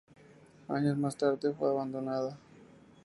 Años 0.67 0.97
más 0.97 1.15
tarde 1.15 1.53
fue 1.53 1.69
abandonada. 1.69 2.35